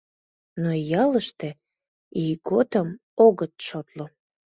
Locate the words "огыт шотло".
3.25-4.05